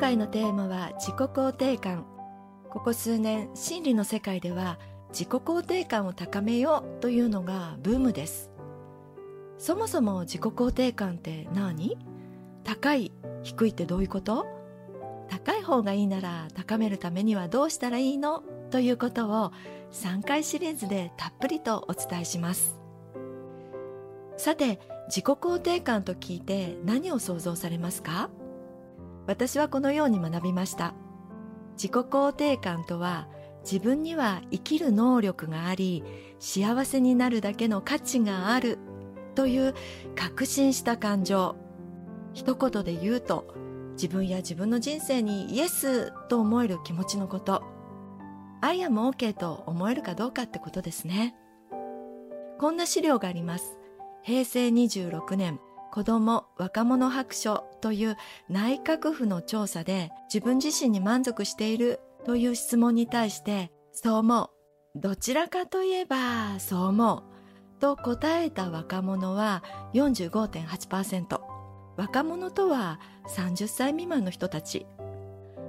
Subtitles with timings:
[0.00, 2.06] 回のテーマは自己肯定感。
[2.70, 4.78] ここ数年心理の世界では
[5.10, 8.50] 自己肯定感を高めようというのがブームです。
[9.58, 11.98] そもそも自己肯定感って何？
[12.64, 14.46] 高い低いってどういうこと？
[15.28, 18.42] 高い方がいいなら高めるためにはどうしたらいいの？
[18.70, 19.52] ということを
[19.92, 22.80] 3回シリーズでたっぷりとお伝えします。
[24.38, 28.30] さて自己肯定感と聞いて何を想像されますか？
[29.30, 30.92] 私はこのように学びました。
[31.74, 33.28] 自己肯定感とは
[33.62, 36.02] 自分には生きる能力があり
[36.40, 38.78] 幸せになるだけの価値がある
[39.36, 39.74] という
[40.16, 41.54] 確信した感情。
[42.32, 43.54] 一言で言うと
[43.92, 47.62] 自分や自分の人生にイエスと思える気持ちのこと。
[48.62, 51.36] I am OK と思えるかどうかってことですね。
[52.58, 53.78] こんな資料があります。
[54.22, 55.60] 平成26年。
[55.90, 58.16] 子ども若者白書という
[58.48, 64.50] 内閣府の調査で自分自身に満足しているという質問に対してそう思う。
[64.96, 67.22] どちらかといえばそう思う。
[67.80, 69.64] と答えた若者は
[69.94, 71.40] 45.8%
[71.96, 74.86] 若者とは30歳未満の人たち。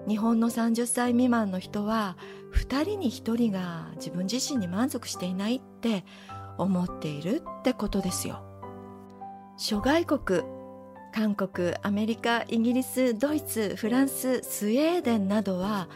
[0.08, 2.18] 日本の30歳未満の人は
[2.56, 6.04] 2人に1人が自分自身に満足していないって
[6.58, 8.51] 思っているってことですよ。
[9.64, 10.42] 諸外国
[11.14, 15.88] 韓国アメリカイギリスドイツフランススウェーデンなどは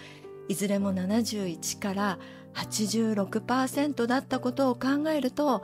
[0.47, 2.19] いずれも71から
[2.53, 5.63] 86%だったことを考えると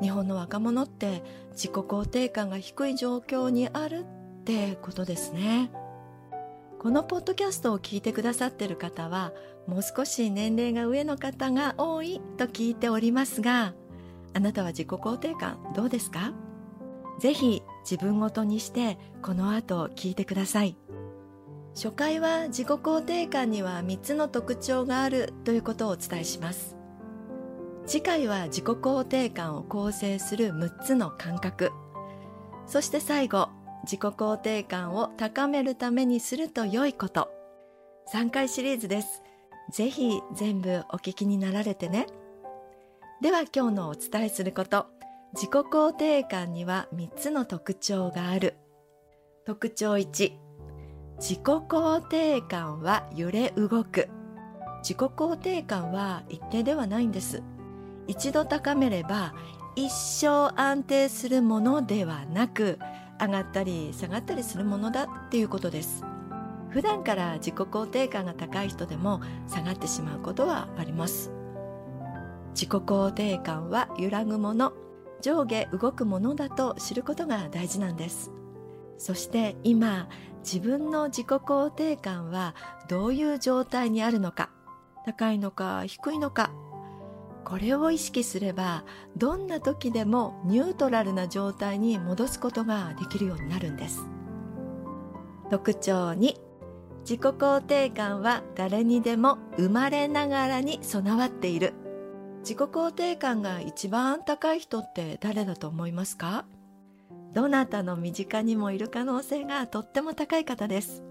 [0.00, 4.04] 日本の若者って自己肯定感が低い状況にある
[4.40, 5.72] ってことですね。
[6.78, 9.32] このポッドキャストを聞いてくださってる方は
[9.66, 13.74] もう少し年齢が上の方が多いと聞いておりますが
[14.34, 16.32] あなたは自己肯定感どうですか？
[17.20, 20.76] ぜひ自分ごとにしてこの後聞いてください。
[21.74, 26.76] 初回は自己肯定感には3つの特徴があるということをお伝えします。
[27.86, 31.70] 次回は自己肯定感を構成する6つの感覚。
[32.66, 33.50] そして最後
[33.84, 37.30] 自己肯定感を高めるためにすると良いこと。
[38.12, 39.22] 3回シリーズです。
[39.70, 42.06] ぜひ全部お聞きになられてね。
[43.20, 44.86] では今日のお伝えすること。
[45.32, 48.56] 自己肯定感には3つの特徴がある。
[49.46, 50.32] 特徴1
[51.18, 54.08] 自己肯定感は揺れ動く。
[54.82, 57.42] 自己肯定感は一定ではないんです。
[58.08, 59.34] 一度高めれば
[59.76, 62.80] 一生安定するものではなく
[63.20, 66.04] 上がったり下がったりするものだっていうことです。
[66.70, 71.30] 普段から自己肯定感が高い人でも下がってしまうことはあります。
[72.54, 74.72] 自己肯定感は揺らぐもの。
[75.20, 78.30] 上下動くものだと知ることが大事なんです。
[78.98, 80.08] そして今
[80.44, 82.54] 自分の自己肯定感は
[82.88, 84.50] どういう状態にあるのか
[85.06, 86.52] 高いのか低いのか
[87.44, 88.84] これを意識すれば
[89.16, 94.04] どんな時でもニュートラルな状態に戻すことができるようになるんです。
[95.50, 96.34] 特徴2
[97.00, 101.72] 自己肯定感は誰にでも生まれながらに備わっている。
[102.40, 106.44] 自己肯定感が一番高い人って誰だと思いますか？
[107.34, 111.02] どなたの身近にもいる可能性がとっても高い方です。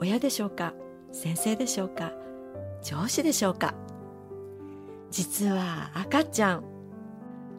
[0.00, 0.74] 親でしょうか？
[1.12, 2.12] 先生でしょうか？
[2.82, 3.74] 上司でしょうか？
[5.10, 6.64] 実は赤ちゃん。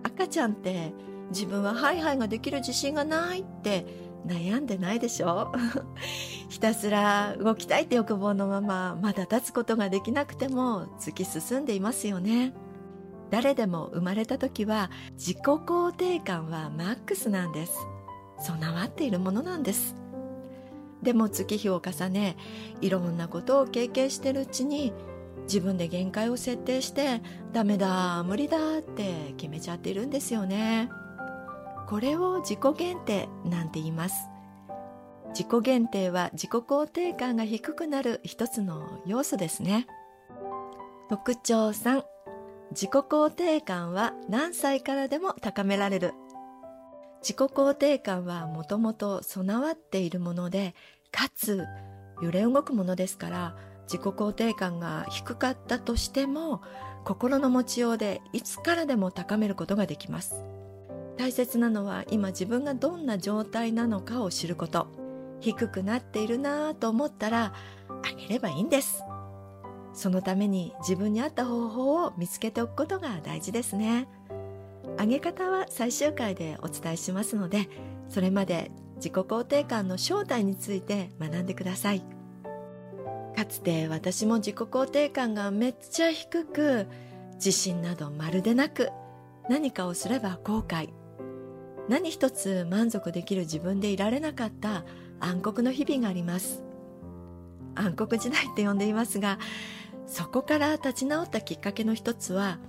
[0.03, 0.93] 赤ちゃんって
[1.29, 3.85] 自分はハイハイができる自信がないって
[4.25, 5.51] 悩んでないでしょ？
[6.49, 12.53] ひたすら動きたいって欲望のまままだ立つことができなくても突き進んでいますよね。
[13.29, 17.73] 誰でも生まれた時は自己肯定感はマックスなんです。
[18.39, 19.95] 備わっているものなんです。
[21.01, 22.37] でも月日を重ね
[22.81, 24.93] いろんなことを経験してるうちに
[25.43, 27.21] 自分で限界を設定して
[27.53, 30.89] ダメだ無理だって決めちゃっているんですよね。
[31.87, 34.15] これを自己限定なんて言います。
[35.29, 39.87] 自己限定は自己肯定感が低くなる一つの要素ですね。
[41.09, 42.03] 特徴3
[42.71, 46.13] 自己肯定感は何歳からでも高められる。
[47.21, 50.75] 自己肯定感はもともと備わっているもので
[51.11, 51.65] かつ
[52.21, 56.61] 揺れ動くものですから自己肯定感が低かったとしても
[57.05, 60.43] 心の持ちようでいつからでも高めることができます。
[61.17, 64.87] 大切なのは今自分がどんな状態なのかを知ること。
[65.39, 67.53] 低くなっているなぁと思ったら
[68.03, 69.03] 上げればいいんです。
[69.97, 74.07] そのために自分に合った方法を見つけておくことが大事ですね。
[74.99, 77.67] 上げ方は最終回でお伝えしますので
[78.07, 82.03] それまで自己肯定感の正体について学んでください。
[83.35, 86.85] かつて私も自己肯定感がめっちゃ低く
[87.33, 88.91] 自信などまるでなく
[89.49, 90.89] 何かをすれば後悔。
[91.89, 94.85] 何一つ満足できる自分でいられなかった
[95.19, 96.61] 暗黒の日々があります。
[97.73, 99.39] 暗黒時代って呼んでいますが
[100.07, 102.59] そこから立ち直ったきっかけの一つは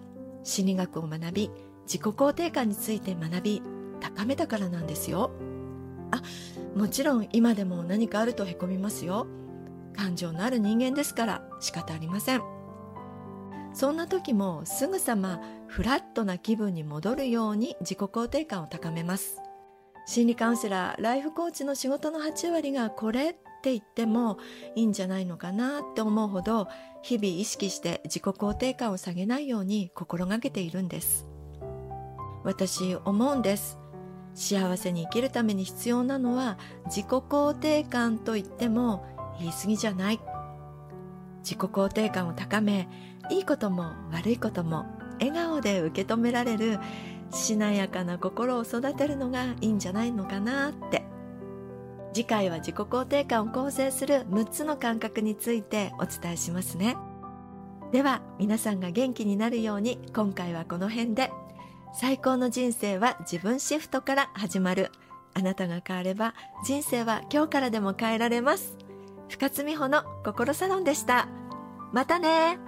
[0.43, 1.51] 心理学を学び
[1.85, 3.63] 自己肯定感について学び
[4.01, 5.31] 高めたからなんですよ。
[6.11, 6.23] あ
[6.75, 9.27] もちろん今でも何かあるとへこみますよ。
[9.97, 12.43] 感情のある人間ですから仕方ありません。
[13.73, 19.41] そんな時もすぐさまフラットな気分に戻るように自己肯定感を高めます。
[20.07, 24.39] 心理カウンセラーライフコーチの仕事の8割がこれって言っても
[24.77, 26.69] いいんじゃないのかなって思うほど
[27.03, 31.27] 日々意識して自己肯定感を下げないように心がけているんです。
[32.45, 33.79] 私思うんです。
[34.35, 39.05] 幸せに生きるために必要なのは自己肯定感といっても
[39.41, 40.21] 言い過ぎじゃない。
[41.43, 42.89] 自己肯定感を高め
[43.31, 44.87] いいことも悪いことも
[45.21, 46.79] 笑顔で受け止められる
[47.31, 51.08] しなやかな心を育てるのがいいんじゃないのかなって
[52.13, 56.97] 次回は自己肯定感を構成する6つの感覚についてお伝えしますね。
[57.93, 61.31] では皆さんが元気になるように今回はこの辺で。
[61.95, 64.91] 最高の人生は自分シフトから始まる。
[65.35, 66.35] あなたが変われば
[66.65, 68.77] 人生は今日からでも変えられます。
[69.29, 71.29] 深津美穂の心サロンでした。
[71.93, 72.68] またね。